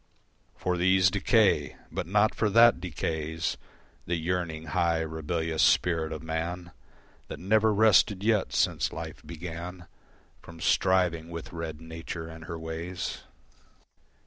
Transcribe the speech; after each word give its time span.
For 0.55 0.77
these 0.77 1.11
decay: 1.11 1.75
but 1.91 2.07
not 2.07 2.33
for 2.33 2.49
that 2.49 2.81
decays 2.81 3.55
The 4.07 4.15
yearning, 4.15 4.63
high, 4.73 5.01
rebellious 5.01 5.61
spirit 5.61 6.11
of 6.11 6.23
man 6.23 6.71
That 7.27 7.39
never 7.39 7.71
rested 7.71 8.23
yet 8.23 8.51
since 8.51 8.91
life 8.91 9.21
began 9.23 9.85
From 10.41 10.59
striving 10.59 11.29
with 11.29 11.53
red 11.53 11.79
Nature 11.81 12.27
and 12.27 12.45
her 12.45 12.57
ways. 12.57 13.19